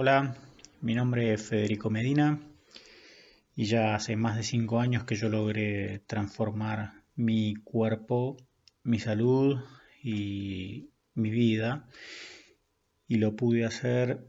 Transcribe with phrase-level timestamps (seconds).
[0.00, 0.36] Hola,
[0.80, 2.38] mi nombre es Federico Medina
[3.56, 8.36] y ya hace más de cinco años que yo logré transformar mi cuerpo,
[8.84, 9.58] mi salud
[10.00, 11.88] y mi vida
[13.08, 14.24] y lo pude hacer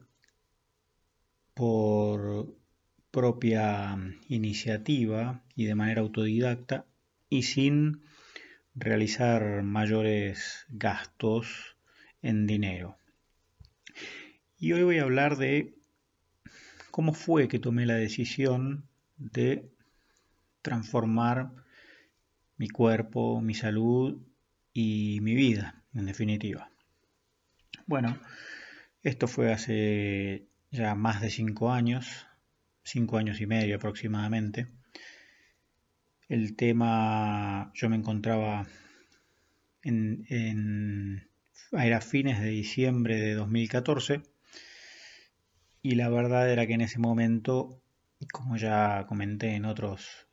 [1.53, 2.51] por
[3.11, 3.95] propia
[4.27, 6.87] iniciativa y de manera autodidacta
[7.29, 8.01] y sin
[8.73, 11.77] realizar mayores gastos
[12.23, 12.98] en dinero.
[14.61, 15.73] Y hoy voy a hablar de
[16.91, 19.71] cómo fue que tomé la decisión de
[20.61, 21.53] transformar
[22.57, 24.21] mi cuerpo, mi salud
[24.73, 26.69] y mi vida, en definitiva.
[27.85, 28.19] Bueno,
[29.01, 32.27] esto fue hace ya más de cinco años,
[32.83, 34.67] cinco años y medio aproximadamente.
[36.27, 38.67] El tema, yo me encontraba
[39.83, 41.29] en, en
[41.71, 44.21] era fines de diciembre de 2014
[45.81, 47.81] y la verdad era que en ese momento,
[48.33, 50.27] como ya comenté en otros,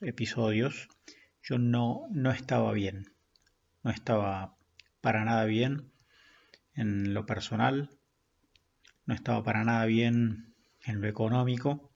[0.00, 0.88] episodios,
[1.42, 3.12] yo no, no estaba bien.
[3.82, 4.56] No estaba
[5.02, 5.92] para nada bien
[6.74, 7.90] en lo personal.
[9.04, 10.54] No estaba para nada bien
[10.86, 11.92] en lo económico.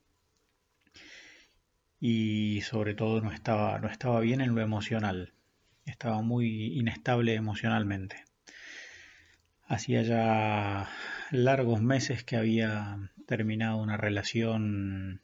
[1.98, 5.32] Y sobre todo no estaba, no estaba bien en lo emocional.
[5.86, 8.27] Estaba muy inestable emocionalmente.
[9.68, 10.88] Hacía ya
[11.30, 15.20] largos meses que había terminado una relación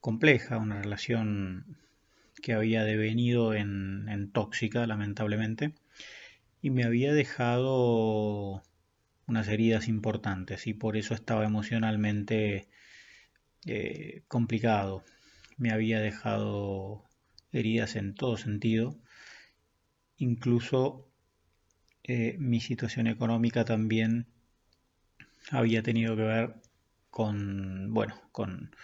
[0.00, 1.76] compleja, una relación
[2.42, 5.74] que había devenido en, tóxica, lamentablemente,
[6.62, 8.64] y me había dejado
[9.28, 12.66] unas heridas importantes y por eso estaba emocionalmente
[13.66, 15.04] eh, complicado.
[15.58, 17.04] Me había dejado
[17.52, 18.96] heridas en todo sentido,
[20.16, 21.09] incluso
[22.04, 24.26] eh, mi situación económica también
[25.50, 26.54] había tenido que ver
[27.10, 28.74] con, bueno, con,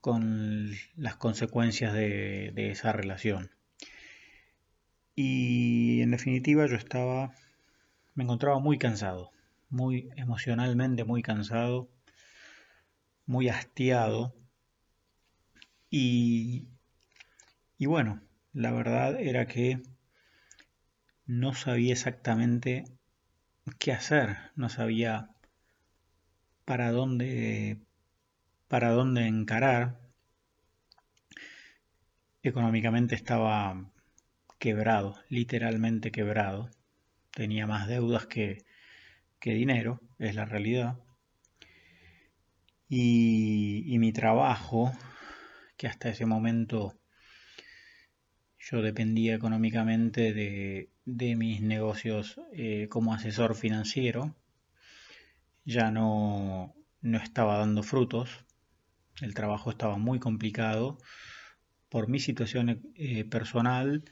[0.00, 3.50] con las consecuencias de, esa relación.
[5.14, 7.34] Y en definitiva yo estaba,
[8.14, 9.30] me encontraba muy cansado,
[9.68, 11.88] muy emocionalmente muy cansado,
[13.26, 14.34] muy hastiado.
[15.90, 16.68] Y,
[17.78, 18.20] y bueno,
[18.52, 19.82] la verdad era que
[21.28, 22.84] no sabía exactamente
[23.78, 25.30] qué hacer, no sabía
[26.64, 27.78] para dónde,
[28.66, 30.00] para dónde encarar.
[32.42, 33.92] Económicamente estaba
[34.58, 36.70] quebrado, literalmente quebrado.
[37.30, 38.64] Tenía más deudas que,
[39.38, 40.96] que dinero, es la realidad.
[42.88, 44.92] Y, y, mi trabajo,
[45.76, 46.98] que hasta ese momento
[48.70, 54.34] yo dependía económicamente de, de mis negocios eh, como asesor financiero,
[55.64, 58.44] ya no, no estaba dando frutos,
[59.22, 60.98] el trabajo estaba muy complicado
[61.88, 64.04] por mi situación eh, personal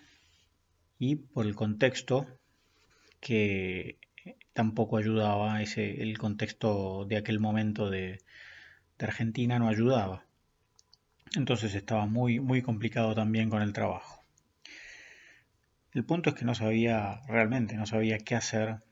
[0.99, 2.27] y por el contexto
[3.21, 3.99] que
[4.55, 8.21] tampoco ayudaba, ese, el contexto de aquel momento de,
[8.99, 10.25] de Argentina no ayudaba.
[11.35, 14.26] Entonces estaba muy, muy complicado también con el trabajo.
[15.97, 18.83] El punto es que no sabía realmente, no sabía qué hacer,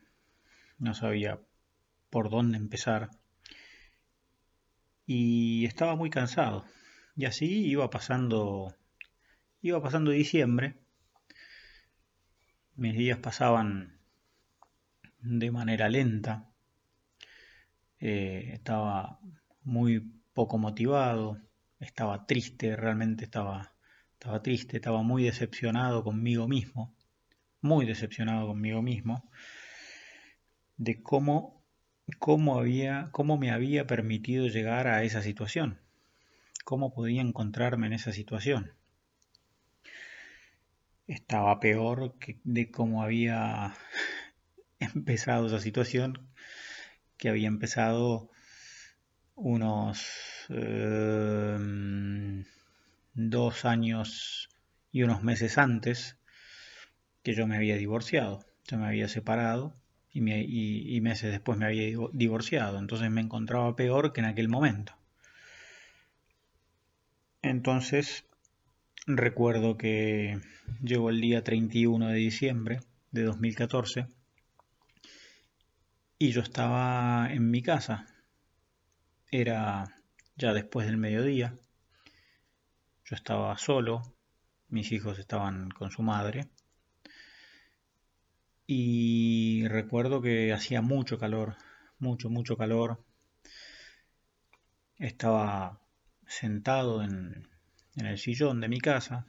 [0.79, 1.39] no sabía
[2.09, 3.11] por dónde empezar.
[5.05, 6.65] Y estaba muy cansado.
[7.15, 8.75] Y así iba pasando
[9.61, 10.79] iba pasando diciembre.
[12.75, 13.99] Mis días pasaban
[15.19, 16.49] de manera lenta.
[17.99, 19.19] Eh, estaba
[19.61, 19.99] muy
[20.33, 21.39] poco motivado,
[21.79, 23.75] estaba triste, realmente estaba,
[24.13, 26.94] estaba triste, estaba muy decepcionado conmigo mismo,
[27.65, 29.29] muy decepcionado conmigo mismo,
[30.77, 31.55] de cómo
[32.19, 35.79] cómo, había, cómo me había permitido llegar a esa situación,
[36.63, 38.73] cómo podía encontrarme en esa situación.
[41.07, 43.75] Estaba peor que de cómo había
[44.79, 46.29] empezado esa situación,
[47.17, 48.29] que había empezado
[49.35, 50.07] unos
[50.49, 52.45] em,
[53.13, 54.49] dos años
[54.91, 56.17] y unos meses antes
[57.25, 59.75] que yo me había divorciado, yo me había separado
[60.13, 60.21] y,
[61.01, 64.93] meses después me había divorciado, entonces me encontraba peor que en aquel momento.
[67.41, 68.25] Entonces
[69.07, 70.39] recuerdo que
[70.83, 72.79] llegó el día 31 de diciembre
[73.09, 74.05] de 2014
[76.19, 78.05] y yo estaba en mi casa.
[79.31, 79.95] Era
[80.35, 81.57] ya después del mediodía.
[83.03, 84.03] Yo estaba solo,
[84.69, 86.47] mis hijos estaban con su madre
[88.67, 91.55] y recuerdo que hacía mucho calor,
[91.99, 93.03] mucho, mucho calor.
[94.97, 95.81] Estaba
[96.25, 97.47] sentado en,
[97.95, 99.27] el sillón de mi casa.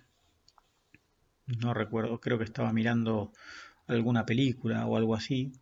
[1.46, 3.32] No recuerdo, creo que estaba mirando
[3.86, 5.52] alguna película o algo así.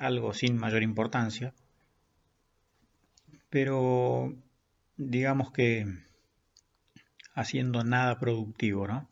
[0.00, 1.54] Algo sin mayor importancia.
[3.48, 4.34] Pero
[4.96, 5.86] digamos que
[7.34, 9.08] haciendo nada productivo, ¿no?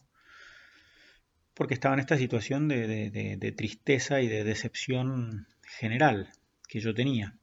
[1.55, 6.33] Porque estaba en esta situación de, tristeza y de decepción general
[6.69, 7.37] que yo tenía.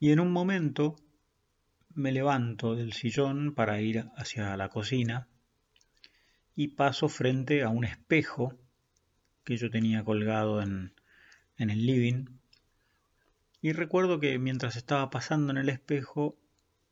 [0.00, 0.96] Y en un momento
[1.94, 5.26] me levanto del sillón para ir hacia la cocina
[6.54, 8.56] y paso frente a un espejo
[9.42, 10.92] que yo tenía colgado en,
[11.56, 12.26] el living.
[13.60, 16.38] Y recuerdo que mientras estaba pasando en el espejo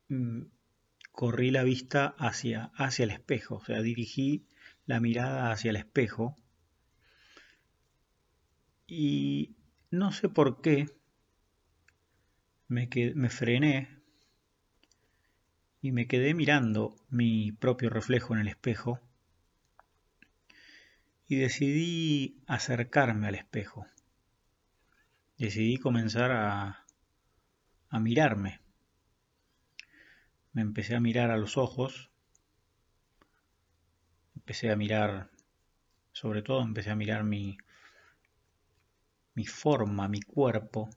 [0.09, 0.41] mm,
[1.13, 4.45] corrí la vista hacia, hacia el espejo, o sea, dirigí
[4.87, 6.35] la mirada hacia el espejo
[8.87, 9.55] y
[9.91, 10.87] no sé por qué
[12.67, 14.01] me, me frené
[15.81, 18.99] y me quedé mirando mi propio reflejo en el espejo
[21.27, 23.85] y decidí acercarme al espejo.
[25.37, 26.85] Decidí comenzar a,
[27.89, 28.61] a mirarme
[30.57, 32.09] me empecé a mirar a los ojos,
[34.47, 35.29] empecé a mirar,
[36.13, 37.57] sobre todo empecé a mirar mi,
[39.33, 40.89] mi forma, mi cuerpo,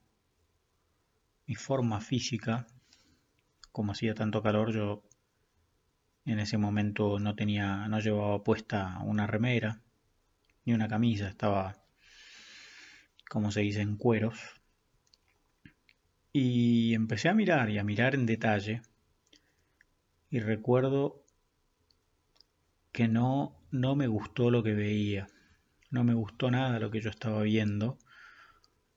[1.47, 2.65] mi forma física.
[3.73, 5.03] Como hacía tanto calor, yo
[6.23, 9.81] en ese momento no tenía, no llevaba puesta una remera
[10.63, 11.75] ni una camisa, estaba,
[13.29, 14.39] como se dice, en cueros.
[16.31, 18.81] Y empecé a mirar y a mirar en detalle
[20.29, 21.20] y recuerdo
[22.91, 25.27] que no, no me gustó lo que veía,
[25.89, 27.97] no me gustó nada lo que yo estaba viendo,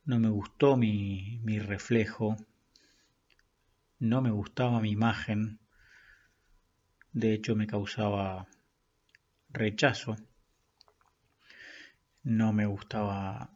[0.05, 2.37] no me gustó mi, mi reflejo,
[3.99, 5.61] no me gustaba mi imagen,
[7.13, 8.49] de hecho me causaba
[9.51, 10.17] rechazo,
[12.25, 13.51] no me gustaba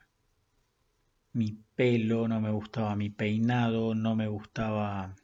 [1.33, 5.15] mi pelo, no me gustaba mi peinado, no me gustaba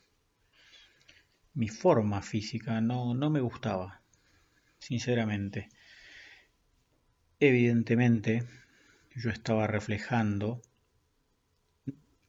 [1.55, 4.03] mi forma física no, no me gustaba,
[4.85, 5.71] sinceramente.
[7.41, 8.45] Evidentemente,
[9.17, 10.61] yo estaba reflejando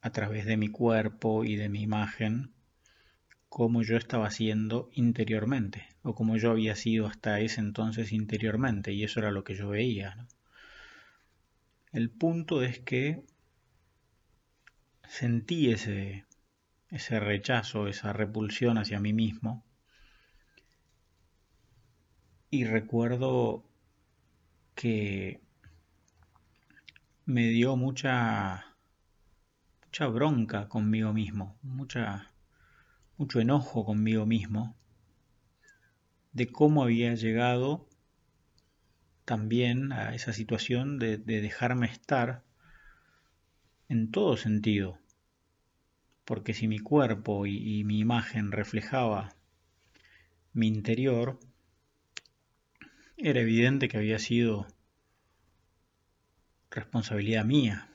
[0.00, 2.52] a través de mi cuerpo y de mi imagen
[3.50, 9.04] cómo yo estaba siendo interiormente, o como yo había sido hasta ese entonces interiormente, y
[9.04, 10.26] eso era lo que yo veía.
[11.92, 13.22] El punto es que
[15.08, 16.24] sentí ese,
[16.90, 19.65] ese rechazo, esa repulsión hacia mí mismo.
[22.50, 23.64] Y recuerdo
[24.74, 25.40] que
[27.24, 28.76] me dio mucha
[29.84, 32.30] mucha bronca conmigo mismo, mucha
[33.16, 34.76] mucho enojo conmigo mismo
[36.32, 37.88] de cómo había llegado
[39.24, 42.44] también a esa situación de, de dejarme estar
[43.88, 44.98] en todo sentido.
[46.24, 49.34] Porque si mi cuerpo y, mi imagen reflejaba
[50.52, 51.38] mi interior,
[53.28, 54.68] era evidente que había sido
[56.70, 57.88] responsabilidad mía.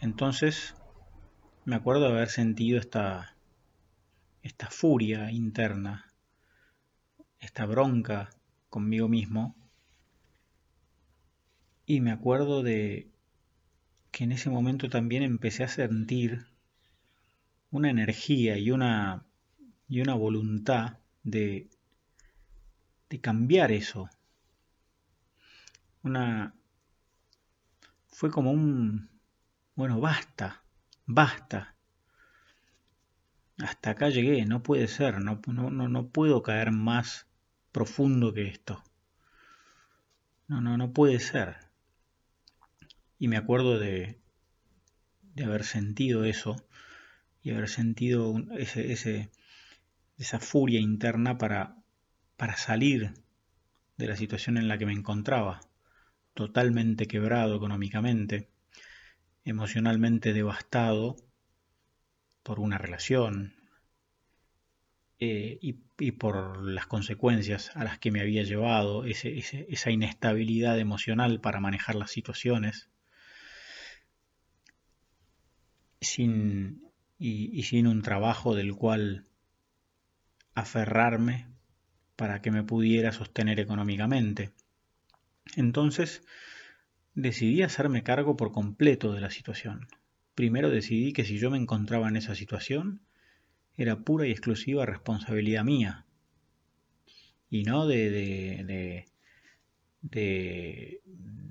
[0.00, 0.74] Entonces,
[1.64, 3.36] me acuerdo de haber sentido esta,
[4.42, 6.12] esta furia interna,
[7.38, 8.30] esta bronca
[8.68, 9.54] conmigo mismo,
[11.86, 13.08] y me acuerdo de
[14.10, 16.46] que en ese momento también empecé a sentir
[17.70, 19.24] una energía y una,
[19.88, 21.68] y una voluntad de,
[23.12, 24.08] de cambiar eso.
[26.02, 26.54] Una,
[28.08, 29.10] fue como un,
[29.74, 30.64] bueno, basta,
[31.04, 31.76] basta.
[33.58, 37.26] Hasta acá llegué, no puede ser, no, no, no puedo caer más
[37.70, 38.82] profundo que esto.
[40.48, 41.56] No, no, no puede ser.
[43.18, 44.18] Y me acuerdo de,
[45.34, 46.56] de haber sentido eso
[47.42, 49.30] y haber sentido ese, ese,
[50.16, 51.81] esa furia interna para,
[52.42, 53.14] para salir
[53.98, 55.60] de la situación en la que me encontraba,
[56.34, 58.48] totalmente quebrado económicamente,
[59.44, 61.14] emocionalmente devastado
[62.42, 63.54] por una relación
[65.20, 71.60] eh, y, por las consecuencias a las que me había llevado, esa inestabilidad emocional para
[71.60, 72.90] manejar las situaciones
[76.00, 79.28] sin, y, sin un trabajo del cual
[80.56, 81.51] aferrarme
[82.16, 84.52] para que me pudiera sostener económicamente.
[85.56, 86.22] Entonces,
[87.14, 89.88] decidí hacerme cargo por completo de la situación.
[90.34, 93.00] Primero decidí que si yo me encontraba en esa situación,
[93.76, 96.06] era pura y exclusiva responsabilidad mía
[97.50, 99.04] y no de, de,
[100.00, 101.00] de,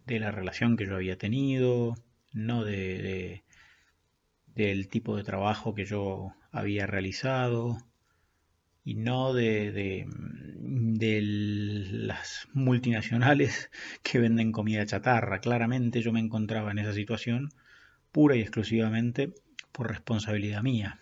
[0.06, 1.96] de, la relación que yo había tenido,
[2.34, 3.44] no de,
[4.48, 7.78] del tipo de trabajo que yo había realizado
[8.84, 13.70] y no de, de, de, las multinacionales
[14.04, 15.40] que venden comida chatarra.
[15.40, 17.50] Claramente yo me encontraba en esa situación
[18.12, 19.34] pura y exclusivamente
[19.72, 21.00] por responsabilidad mía.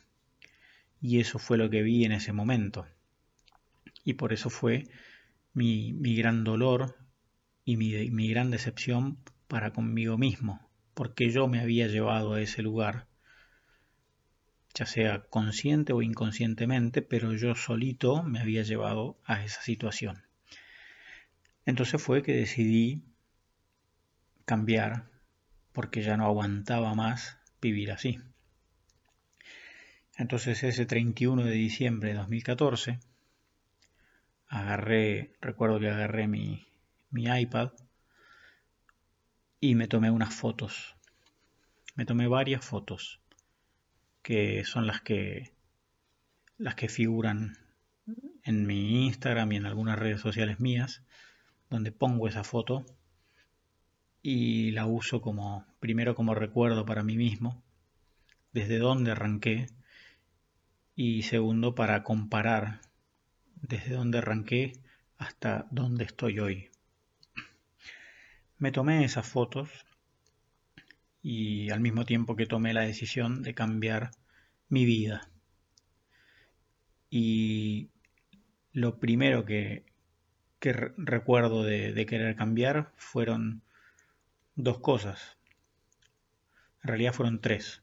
[1.02, 2.86] Y eso fue lo que vi en ese momento.
[4.04, 4.84] Y por eso fue
[5.54, 6.96] mi, mi gran dolor
[7.64, 9.18] y mi, mi gran decepción
[9.48, 13.08] para conmigo mismo, porque yo me había llevado a ese lugar,
[14.74, 20.24] ya sea consciente o inconscientemente, pero yo solito me había llevado a esa situación.
[21.66, 23.04] Entonces fue que decidí
[24.46, 25.10] cambiar
[25.74, 28.20] porque ya no aguantaba más vivir así.
[30.18, 33.00] Entonces ese 31 de diciembre de 2014
[34.48, 36.68] agarré, recuerdo que agarré mi,
[37.12, 37.72] mi iPad
[39.60, 40.96] y me tomé unas fotos.
[41.96, 43.20] Me tomé varias fotos
[44.30, 45.54] que son las que
[46.60, 47.58] las que figuran
[48.44, 51.02] en mi Instagram y en algunas redes sociales mías,
[51.72, 52.86] donde pongo esa foto
[54.22, 57.64] y la uso como primero como recuerdo para mí mismo,
[58.54, 59.66] desde dónde arranqué
[60.96, 62.82] y segundo para comparar
[63.56, 64.74] desde dónde arranqué
[65.18, 66.70] hasta dónde estoy hoy.
[68.60, 69.72] Me tomé esas fotos
[71.24, 74.12] y al mismo tiempo que tomé la decisión de cambiar
[74.70, 75.30] mi vida.
[77.10, 77.90] Y
[78.72, 79.86] lo primero que,
[80.98, 83.64] recuerdo de, de querer cambiar fueron
[84.56, 85.38] dos cosas.
[86.84, 87.82] En realidad fueron tres.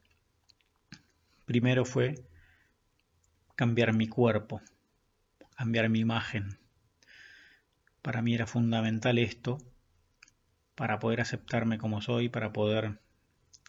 [1.45, 2.15] Primero fue
[3.57, 4.61] cambiar mi cuerpo,
[5.57, 6.59] cambiar mi imagen.
[8.03, 9.59] Para mí era fundamental esto
[10.77, 13.01] para poder aceptarme como soy, para poder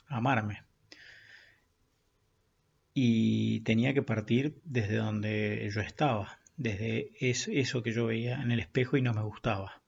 [0.08, 0.67] amarme.
[3.00, 8.60] Y tenía que partir desde donde yo estaba, desde eso que yo veía en el
[8.60, 9.84] espejo y no me gustaba.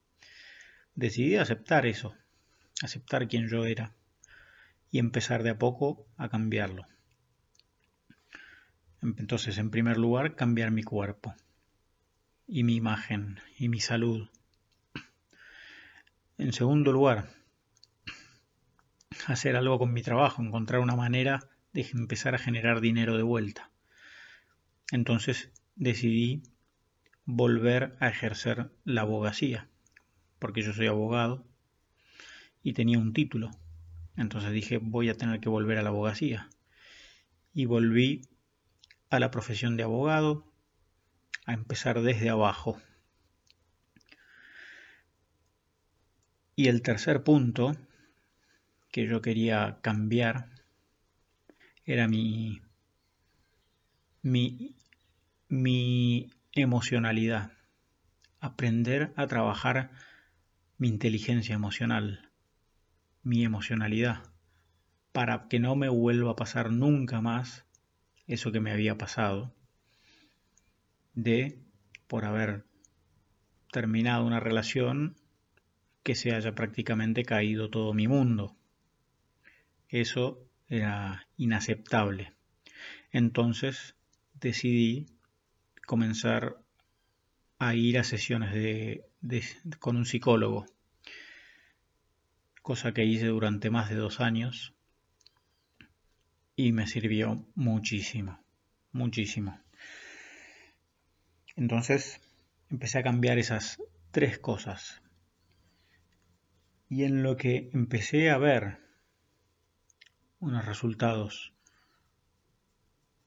[0.93, 2.13] Decidí aceptar eso,
[2.83, 3.95] aceptar quién yo era
[4.91, 6.85] y empezar de a poco a cambiarlo.
[9.01, 11.33] Entonces, en primer lugar, cambiar mi cuerpo
[12.45, 14.29] y mi imagen y mi salud.
[16.37, 17.27] En segundo lugar,
[19.25, 21.39] hacer algo con mi trabajo, encontrar una manera
[21.73, 23.71] de empezar a generar dinero de vuelta.
[24.91, 26.43] Entonces decidí
[27.25, 29.69] volver a ejercer la abogacía,
[30.39, 31.45] porque yo soy abogado
[32.63, 33.51] y tenía un título.
[34.15, 36.49] Entonces dije, voy a tener que volver a la abogacía.
[37.53, 38.21] Y volví
[39.09, 40.51] a la profesión de abogado,
[41.45, 42.81] a empezar desde abajo.
[46.55, 47.71] Y el tercer punto
[48.91, 50.58] que yo quería cambiar
[51.91, 52.61] era mi,
[54.21, 54.75] mi,
[55.47, 57.51] mi emocionalidad.
[58.39, 59.89] Aprender a trabajar
[60.77, 62.29] mi inteligencia emocional,
[63.23, 64.21] mi emocionalidad,
[65.13, 67.65] para que no me vuelva a pasar nunca más
[68.27, 69.51] eso que me había pasado,
[71.15, 71.57] de
[72.05, 72.65] por haber
[73.71, 75.15] terminado una relación
[76.03, 78.55] que se haya prácticamente caído todo mi mundo.
[79.87, 82.33] Eso era inaceptable.
[83.11, 83.95] Entonces
[84.35, 85.07] decidí
[85.85, 86.57] comenzar
[87.57, 89.03] a ir a sesiones de,
[89.79, 90.65] con un psicólogo,
[92.61, 94.73] cosa que hice durante más de dos años
[96.55, 98.39] y me sirvió muchísimo,
[98.91, 99.59] muchísimo.
[101.55, 102.21] Entonces
[102.69, 105.01] empecé a cambiar esas tres cosas.
[106.89, 108.88] Y en lo que empecé a ver
[110.39, 111.53] unos resultados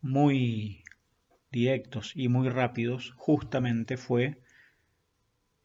[0.00, 0.84] muy
[1.50, 4.42] directos y muy rápidos, justamente fue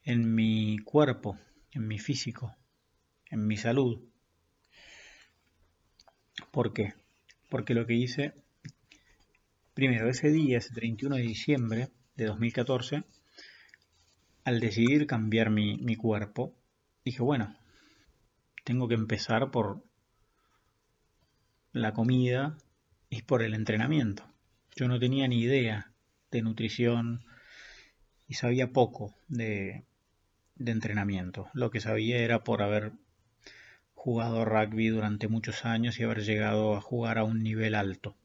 [0.04, 1.40] en mi cuerpo,
[1.72, 2.56] en mi físico,
[3.26, 4.02] en mi salud.
[6.52, 6.94] ¿Por qué?
[7.50, 8.34] porque lo que hice,
[9.74, 13.04] primero, ese día, ese 31 de diciembre de 2014,
[14.44, 16.56] al decidir cambiar mi, mi cuerpo,
[17.06, 17.56] dije, bueno,
[18.64, 19.84] tengo que empezar por
[21.82, 22.58] la comida
[23.10, 24.24] y por el entrenamiento.
[24.76, 25.92] Yo no tenía ni idea
[26.32, 27.26] de nutrición
[28.28, 29.86] y sabía poco de,
[30.56, 31.50] de entrenamiento.
[31.54, 32.92] Lo que sabía era por haber
[33.94, 38.16] jugado rugby durante muchos años y haber llegado a jugar a un nivel alto.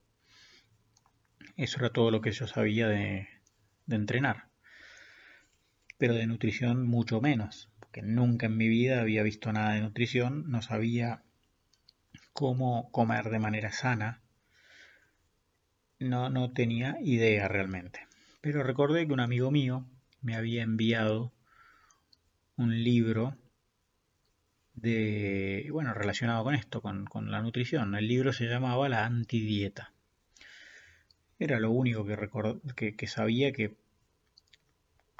[1.57, 3.29] Eso era todo lo que yo sabía de,
[3.87, 4.49] de entrenar.
[5.99, 10.51] Pero de nutrición mucho menos, porque nunca en mi vida había visto nada de nutrición,
[10.51, 11.23] no sabía
[12.33, 14.21] cómo comer de manera sana.
[15.99, 18.07] No, no tenía idea realmente.
[18.41, 19.87] Pero recordé que un amigo mío
[20.21, 21.33] me había enviado
[22.57, 23.37] un libro
[24.75, 27.95] de, bueno, relacionado con esto, con, la nutrición.
[27.95, 29.93] El libro se llamaba La antidieta.
[31.39, 33.77] Era lo único que, que, sabía que,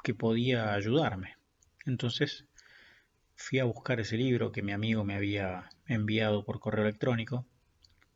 [0.03, 1.37] que podía ayudarme.
[1.85, 2.45] Entonces
[3.35, 7.45] fui a buscar ese libro que mi amigo me había enviado por correo electrónico,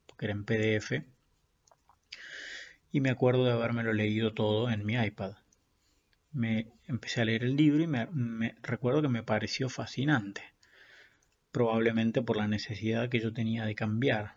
[0.05, 1.03] porque era en PDF,
[2.91, 5.33] y me acuerdo de habérmelo leído todo en mi iPad.
[6.31, 10.43] Me empecé a leer el libro y me recuerdo que me pareció fascinante
[11.57, 14.35] probablemente por la necesidad que yo tenía de cambiar.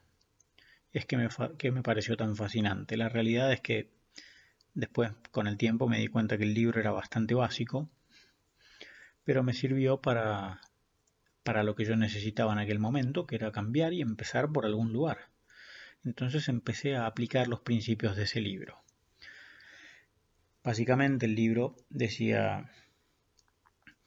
[0.90, 2.96] Es que me, que me pareció tan fascinante.
[2.96, 3.90] La realidad es que
[4.72, 7.90] después, con el tiempo, me di cuenta que el libro era bastante básico,
[9.22, 10.62] pero me sirvió para,
[11.50, 14.92] para lo que yo necesitaba en aquel momento, que era cambiar y empezar por algún
[14.92, 15.30] lugar.
[16.04, 18.78] Entonces empecé a aplicar los principios de ese libro.
[20.62, 22.70] Básicamente el libro decía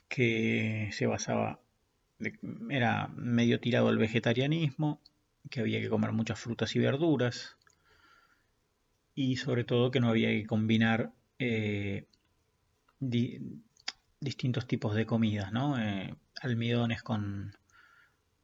[0.08, 1.60] que se basaba
[2.70, 5.02] era medio tirado al vegetarianismo,
[5.50, 7.58] que había que comer muchas frutas y verduras,
[9.16, 12.06] y sobre todo que no había que combinar eh,
[14.24, 15.80] distintos tipos de comidas, ¿no?
[15.80, 17.56] Eh, almidones con,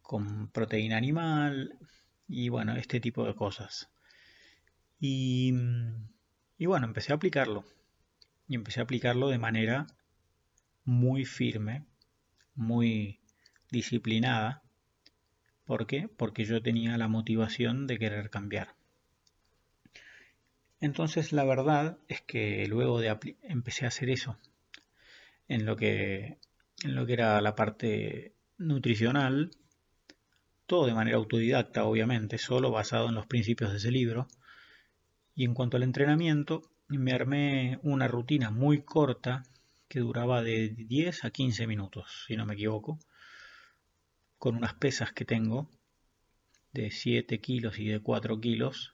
[0.01, 1.77] con proteína animal
[2.27, 3.89] y bueno, este tipo de cosas.
[4.99, 5.53] Y,
[6.57, 7.65] y bueno, empecé a aplicarlo.
[8.47, 9.87] Y empecé a aplicarlo de manera
[10.83, 11.85] muy firme,
[12.55, 13.19] muy,
[13.71, 14.63] disciplinada.
[15.65, 16.07] ¿Por qué?
[16.07, 18.75] Porque yo tenía la motivación de querer cambiar.
[20.81, 24.37] Entonces la verdad es que luego de empecé a hacer eso
[25.49, 26.37] en lo que
[26.83, 29.51] en lo que era la parte nutricional,
[30.65, 34.27] todo de manera autodidacta, obviamente, solo basado en los principios de ese libro.
[35.35, 39.43] Y en cuanto al entrenamiento, me armé una rutina muy corta
[39.87, 42.99] que duraba de 10 a 15 minutos, si no me equivoco,
[44.37, 45.69] con unas pesas que tengo
[46.71, 48.93] de 7 kilos y de 4 kilos.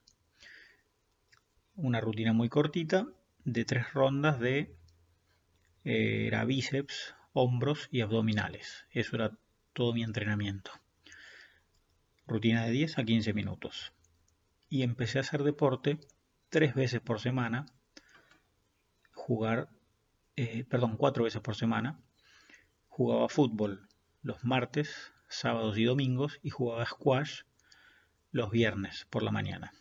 [1.76, 3.08] Una rutina muy cortita
[3.44, 4.74] de tres rondas de
[5.86, 8.86] era bíceps, hombros y abdominales.
[8.90, 9.38] Eso era
[9.74, 10.72] todo mi entrenamiento.
[12.26, 13.94] Rutina de 10 a 15 minutos.
[14.68, 16.00] Y empecé a hacer deporte
[16.50, 17.68] tres veces por semana.
[19.14, 19.70] Jugar,
[20.36, 22.00] eh, perdón, cuatro veces por semana.
[22.88, 23.88] Jugaba fútbol
[24.24, 27.42] los martes, sábados y domingos y jugaba squash
[28.32, 29.72] los viernes por la mañana.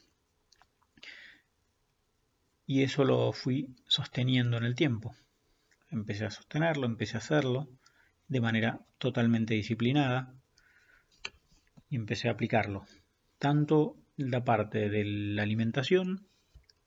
[2.66, 5.14] Y eso lo fui sosteniendo en el tiempo.
[5.94, 7.68] Empecé a sostenerlo, empecé a hacerlo
[8.28, 10.35] de manera totalmente disciplinada
[11.88, 12.85] y empecé a aplicarlo.
[13.38, 16.26] Tanto la parte de la alimentación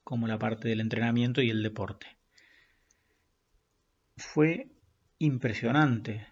[0.04, 2.08] como la parte del entrenamiento y el deporte.
[4.17, 4.70] Fue
[5.20, 6.28] impresionante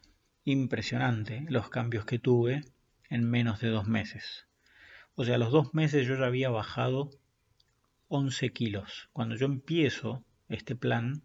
[0.45, 2.63] impresionante los cambios que tuve
[3.09, 4.47] en menos de dos meses.
[5.15, 7.09] O sea, a los dos meses yo ya había bajado
[8.09, 9.09] 11 kilos.
[9.11, 11.23] Cuando yo empiezo este plan,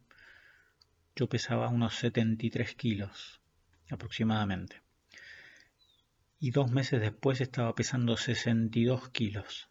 [1.21, 3.43] yo pesaba unos 73 kilos
[3.91, 4.81] aproximadamente.
[6.39, 9.69] Y dos meses después estaba pesando 62 kilos.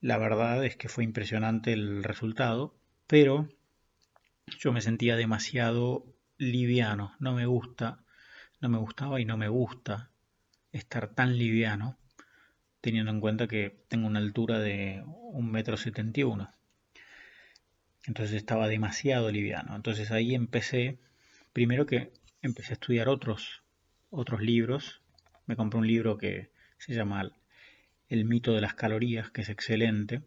[0.00, 3.48] La verdad es que fue impresionante el resultado, pero
[4.60, 6.06] yo me sentía demasiado
[6.38, 7.16] liviano.
[7.18, 8.04] No me gusta,
[8.60, 10.12] no me gustaba y no me gusta
[10.70, 11.98] estar tan liviano,
[12.80, 16.55] teniendo en cuenta que tengo una altura de un metro setenta y uno.
[18.06, 19.74] Entonces estaba demasiado liviano.
[19.74, 20.98] Entonces ahí empecé,
[21.52, 23.62] primero que empecé a estudiar otros,
[24.10, 25.02] otros libros.
[25.46, 27.32] Me compré un libro que se llama
[28.08, 30.22] El mito de las calorías, que es excelente,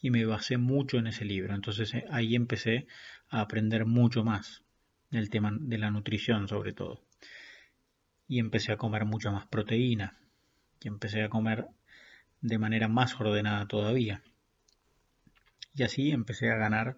[0.00, 1.54] y me basé mucho en ese libro.
[1.54, 2.86] Entonces eh, ahí empecé
[3.28, 4.62] a aprender mucho más
[5.10, 7.02] el tema de la nutrición sobre todo.
[8.28, 10.16] Y empecé a comer mucha más proteína.
[10.80, 11.66] Y empecé a comer
[12.40, 14.22] de manera más ordenada todavía.
[15.74, 16.96] Y así empecé a ganar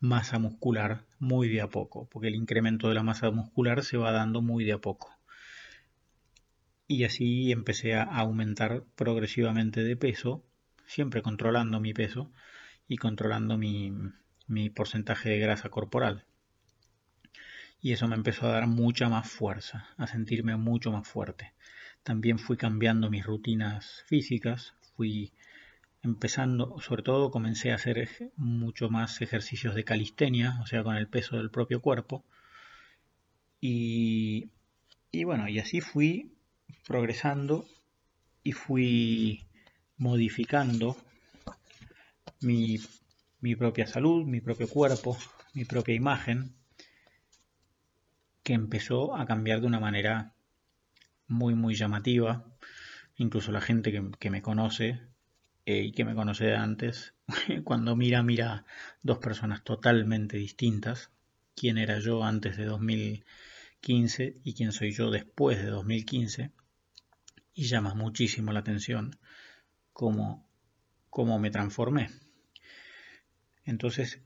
[0.00, 4.12] masa muscular muy de a poco, porque el incremento de la masa muscular se va
[4.12, 5.16] dando muy de a poco.
[6.86, 10.44] Y así empecé a aumentar progresivamente de peso,
[10.86, 12.32] siempre controlando mi peso
[12.88, 13.92] y controlando mi,
[14.48, 16.24] mi porcentaje de grasa corporal
[17.82, 21.54] y eso me empezó a dar mucha más fuerza, a sentirme mucho más fuerte.
[22.02, 25.32] también fui cambiando mis rutinas físicas, fui
[26.02, 31.08] empezando, sobre todo comencé a hacer mucho más ejercicios de calistenia, o sea, con el
[31.08, 32.24] peso del propio cuerpo.
[33.60, 34.50] Y,
[35.10, 36.32] y bueno, y así fui
[36.86, 37.66] progresando
[38.42, 39.46] y fui
[39.98, 40.96] modificando
[42.40, 42.78] mi,
[43.40, 45.16] mi propia salud, mi propio cuerpo,
[45.54, 46.54] mi propia imagen,
[48.42, 50.34] que empezó a cambiar de una manera
[51.26, 52.44] muy, muy llamativa.
[53.16, 55.00] Incluso la gente que, me conoce
[55.70, 57.14] eh, y que me conoce antes,
[57.64, 58.64] cuando mira, mira
[59.02, 61.10] dos personas totalmente distintas.
[61.54, 66.50] Quién era yo antes de 2015 y quién soy yo después de 2015.
[67.54, 69.16] Y llama muchísimo la atención
[69.92, 70.48] cómo,
[71.08, 72.10] cómo me transformé.
[73.64, 74.20] Entonces,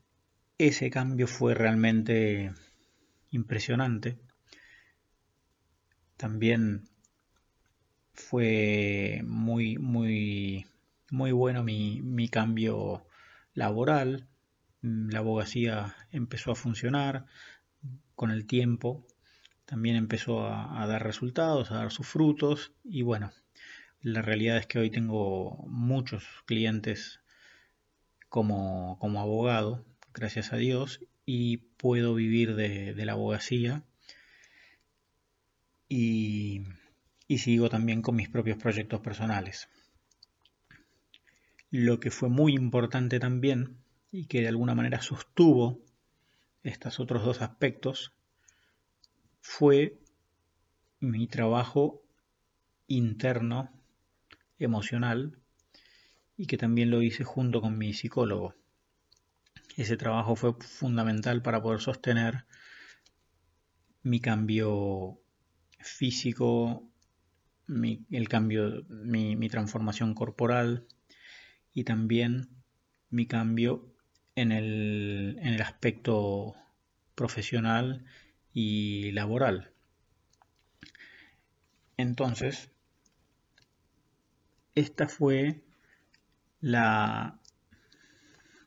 [0.57, 2.53] ese cambio fue realmente
[3.29, 4.17] impresionante.
[6.17, 6.89] También
[8.13, 10.65] fue muy, muy,
[11.11, 13.05] muy bueno mi, mi cambio
[13.53, 14.27] laboral.
[14.81, 17.25] La abogacía empezó a funcionar
[18.15, 19.05] con el tiempo.
[19.65, 22.73] También empezó a, a dar resultados, a dar sus frutos.
[22.83, 23.31] Y bueno,
[24.01, 27.21] la realidad es que hoy tengo muchos clientes
[28.29, 33.83] como, como abogado, gracias a Dios, y puedo vivir de, la abogacía.
[35.89, 36.63] Y,
[37.27, 39.69] y sigo también con mis propios proyectos personales.
[41.77, 43.75] Lo que fue muy importante también
[44.09, 45.81] y que de alguna manera sostuvo
[46.63, 48.13] estos otros dos aspectos
[49.41, 49.99] fue
[51.01, 52.01] mi trabajo
[52.87, 53.73] interno
[54.57, 55.37] emocional
[56.37, 58.55] y que también lo hice junto con mi psicólogo.
[59.75, 62.45] Ese trabajo fue fundamental para poder sostener
[64.01, 65.19] mi cambio
[65.79, 66.89] físico,
[67.67, 70.87] mi, el cambio, mi, mi transformación corporal
[71.75, 72.49] y también
[73.11, 73.93] mi cambio
[74.33, 76.55] en el, en el aspecto
[77.13, 78.05] profesional
[78.53, 79.71] y laboral.
[81.97, 82.71] Entonces,
[84.73, 85.61] esta fue
[86.61, 87.39] la,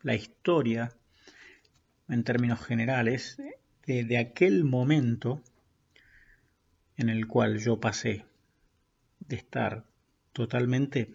[0.03, 0.90] la historia,
[2.09, 3.37] en términos generales,
[3.87, 5.42] de, aquel momento
[6.97, 8.27] en el cual yo pasé
[9.21, 9.85] de estar
[10.33, 11.12] totalmente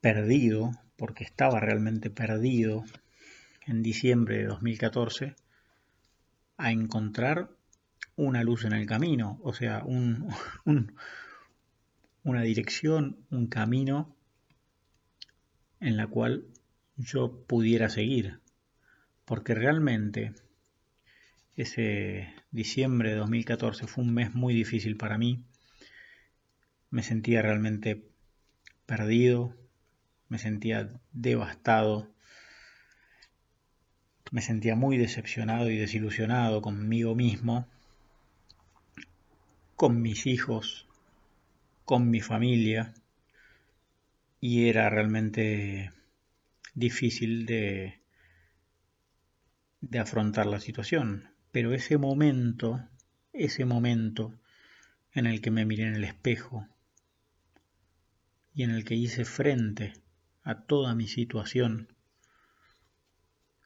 [0.00, 2.84] perdido, porque estaba realmente perdido
[3.66, 5.36] en diciembre de 2014,
[6.56, 7.50] a encontrar
[8.16, 10.28] una luz en el camino, o sea, un,
[12.22, 14.14] una dirección, un camino
[15.80, 16.44] en la cual
[16.96, 18.40] yo pudiera seguir.
[19.24, 20.34] Porque realmente
[21.56, 25.44] ese diciembre de 2014 fue un mes muy difícil para mí.
[26.90, 28.04] Me sentía realmente
[28.86, 29.56] perdido,
[30.30, 32.08] me sentía devastado,
[34.30, 37.66] me sentía muy decepcionado y desilusionado conmigo mismo,
[39.74, 40.86] con mis hijos,
[41.84, 42.94] con mi familia,
[44.40, 45.92] y era realmente
[46.74, 48.00] difícil de,
[49.80, 51.28] de afrontar la situación.
[51.50, 52.88] Pero ese momento,
[53.32, 54.32] ese momento
[55.12, 56.68] en el que me miré en el espejo
[58.54, 59.94] y en el que hice frente
[60.42, 61.94] a toda mi situación,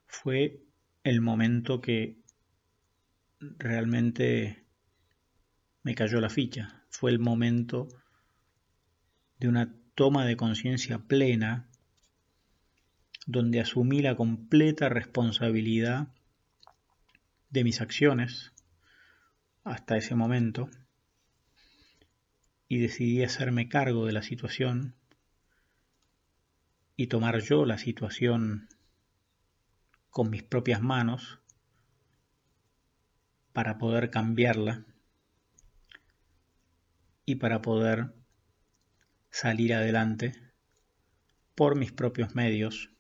[0.07, 0.63] fue
[1.03, 2.19] el momento que
[3.39, 4.65] realmente
[5.83, 6.85] me cayó la ficha.
[6.89, 7.89] Fue el momento
[9.39, 11.69] de una toma de conciencia plena,
[13.27, 16.09] donde asumí la completa responsabilidad
[17.51, 18.53] de mis acciones
[19.63, 20.69] hasta ese momento
[22.69, 24.95] y decidí hacerme cargo de la situación
[26.97, 28.69] y tomar yo la situación
[30.11, 31.41] con mis propias manos
[33.53, 34.85] para poder cambiarla
[37.25, 38.15] y para poder
[39.31, 40.35] salir adelante
[41.55, 42.91] por mis propios medios,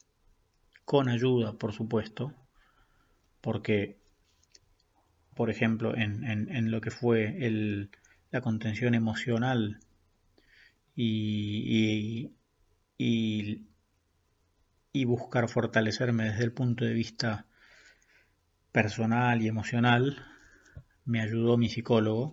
[0.84, 2.34] con ayuda, por supuesto,
[3.40, 3.98] porque,
[5.34, 7.90] por ejemplo, en, lo que fue el,
[8.30, 9.80] la contención emocional
[10.94, 12.32] y,
[12.96, 13.66] y
[15.02, 17.46] buscar fortalecerme desde el punto de vista
[18.70, 20.24] personal y emocional,
[21.04, 22.32] me ayudó mi psicólogo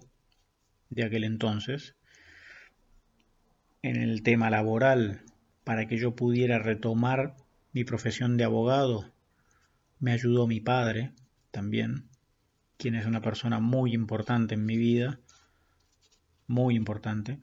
[0.92, 1.96] de aquel entonces
[3.82, 5.22] en el tema laboral
[5.64, 7.36] para que yo pudiera retomar
[7.74, 9.12] mi profesión de abogado,
[10.00, 11.14] me ayudó mi padre
[11.52, 12.10] también,
[12.78, 15.20] quien es una persona muy importante en mi vida,
[16.48, 17.40] muy importante.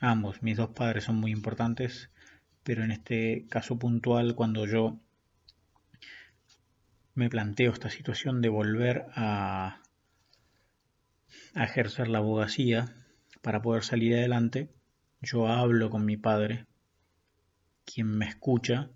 [0.00, 2.10] Ambos, mis dos padres son muy importantes,
[2.66, 4.98] pero en este caso puntual, cuando yo
[7.14, 9.80] me planteo esta situación de volver a,
[11.54, 12.92] a ejercer la abogacía
[13.40, 14.68] para poder salir adelante,
[15.22, 16.66] yo hablo con mi padre,
[17.84, 18.90] quien me escucha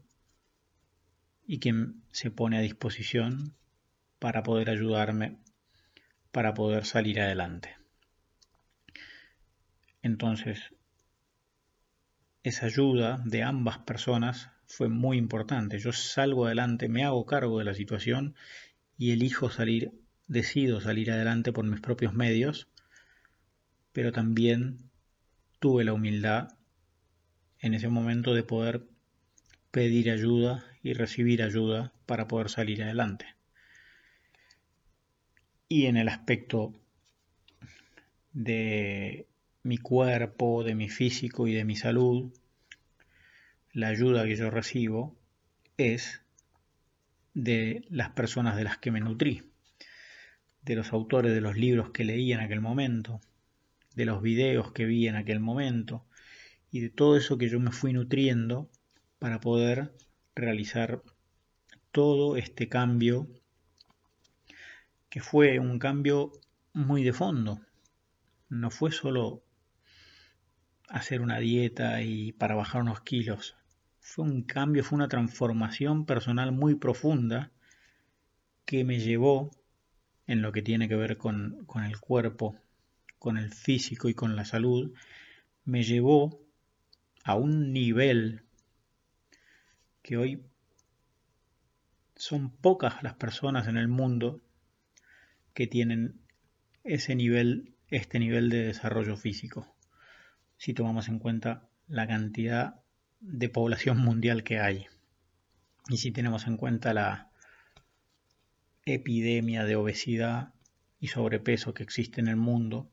[1.46, 3.54] y quien se pone a disposición
[4.18, 5.38] para poder ayudarme,
[6.32, 7.76] para poder salir adelante.
[10.02, 10.74] Entonces,
[12.42, 15.78] esa ayuda de ambas personas fue muy importante.
[15.78, 18.34] Yo salgo adelante, me hago cargo de la situación
[18.96, 19.92] y elijo salir,
[20.26, 22.68] decido salir adelante por mis propios medios,
[23.92, 24.90] pero también
[25.58, 26.56] tuve la humildad
[27.58, 28.86] en ese momento de poder
[29.70, 33.26] pedir ayuda y recibir ayuda para poder salir adelante.
[35.68, 36.72] Y en el aspecto
[38.32, 39.29] de
[39.62, 42.32] mi cuerpo, de mi físico y de mi salud,
[43.72, 45.16] la ayuda que yo recibo
[45.76, 46.22] es
[47.34, 49.42] de las personas de las que me nutrí,
[50.62, 53.20] de los autores de los libros que leí en aquel momento,
[53.94, 56.04] de los videos que vi en aquel momento
[56.70, 58.70] y de todo eso que yo me fui nutriendo
[59.18, 59.92] para poder
[60.34, 61.02] realizar
[61.92, 63.28] todo este cambio
[65.08, 66.32] que fue un cambio
[66.72, 67.60] muy de fondo.
[68.48, 69.42] No fue solo
[70.90, 73.56] hacer una dieta y para bajar unos kilos.
[74.00, 77.52] Fue un cambio, fue una transformación personal muy profunda
[78.64, 79.50] que me llevó
[80.26, 82.56] en lo que tiene que ver con, con el cuerpo,
[83.18, 84.92] con el físico y con la salud,
[85.64, 86.40] me llevó
[87.24, 88.42] a un nivel
[90.02, 90.42] que hoy
[92.16, 94.40] son pocas las personas en el mundo
[95.54, 96.20] que tienen
[96.82, 99.74] ese nivel, este nivel de desarrollo físico
[100.60, 102.82] si tomamos en cuenta la cantidad
[103.20, 104.86] de población mundial que hay
[105.88, 107.30] y si tenemos en cuenta la
[108.84, 110.52] epidemia de obesidad
[111.00, 112.90] y sobrepeso que existe en el mundo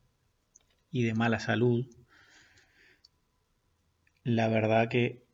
[0.92, 1.86] y de mala salud,
[4.24, 5.26] la verdad que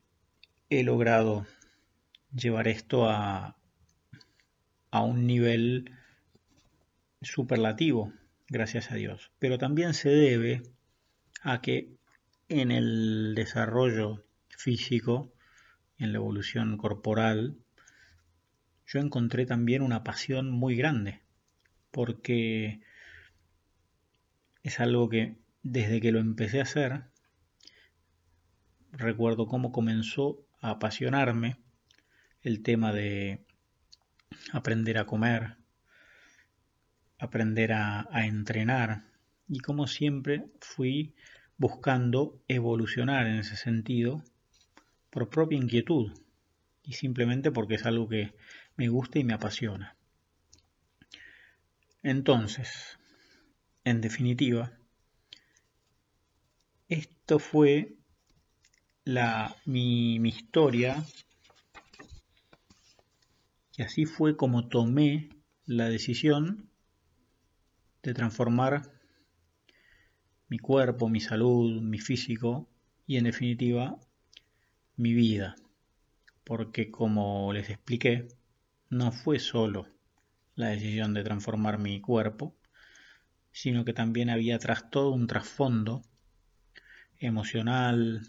[0.71, 1.45] he logrado
[2.35, 3.57] llevar esto a,
[4.89, 5.91] a un nivel
[7.21, 8.11] superlativo,
[8.49, 9.31] gracias a Dios.
[9.37, 10.63] Pero también se debe
[11.43, 11.92] a que
[12.61, 15.33] en el desarrollo físico,
[15.97, 17.57] en la evolución corporal,
[18.85, 21.21] yo encontré también una pasión muy grande,
[21.89, 22.81] porque
[24.61, 27.05] es algo que desde que lo empecé a hacer,
[28.91, 31.57] recuerdo cómo comenzó a apasionarme
[32.43, 33.45] el tema de
[34.51, 35.57] aprender a comer,
[37.17, 39.05] aprender a, a entrenar,
[39.47, 41.15] y como siempre fui
[41.57, 44.23] buscando evolucionar en ese sentido
[45.09, 46.11] por propia inquietud
[46.83, 48.33] y simplemente porque es algo que
[48.75, 49.95] me gusta y me apasiona.
[52.01, 52.97] Entonces,
[53.83, 54.73] en definitiva,
[56.89, 57.95] esto fue
[59.05, 61.03] la, mi, mi historia
[63.77, 65.29] y así fue como tomé
[65.65, 66.69] la decisión
[68.03, 68.92] de transformar
[70.47, 72.67] mi cuerpo, mi salud, mi físico
[73.07, 73.97] y en definitiva
[74.97, 75.55] mi vida.
[76.43, 78.27] Porque como les expliqué,
[78.89, 79.87] no fue solo
[80.55, 82.55] la decisión de transformar mi cuerpo,
[83.51, 86.03] sino que también había tras todo un trasfondo
[87.19, 88.27] emocional,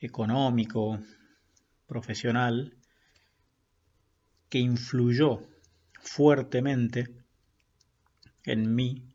[0.00, 1.00] económico,
[1.86, 2.76] profesional,
[4.48, 5.46] que influyó
[6.00, 7.08] fuertemente
[8.44, 9.14] en mí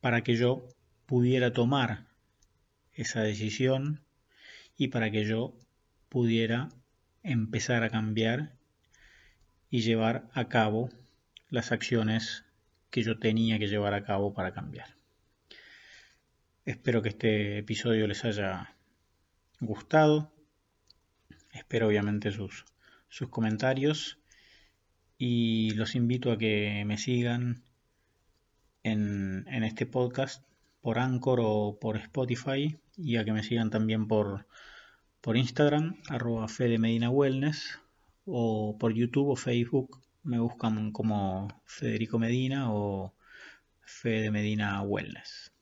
[0.00, 0.66] para que yo
[1.06, 2.06] pudiera tomar
[2.92, 4.00] esa decisión
[4.76, 5.54] y para que yo
[6.08, 6.68] pudiera
[7.22, 8.52] empezar a cambiar
[9.70, 10.90] y llevar a cabo
[11.48, 12.44] las acciones
[12.90, 14.96] que yo tenía que llevar a cabo para cambiar.
[16.64, 18.74] Espero que este episodio les haya
[19.60, 20.32] gustado.
[21.52, 22.64] Espero obviamente sus,
[23.08, 24.18] sus comentarios
[25.18, 27.62] y los invito a que me sigan
[28.82, 30.44] en, este podcast
[30.80, 34.46] por Anchor o por Spotify y a que me sigan también por,
[35.20, 37.78] por Instagram, arroba Fede Medina Wellness
[38.24, 43.14] o por YouTube o Facebook me buscan como Federico Medina o
[43.80, 45.52] Fede Medina Wellness.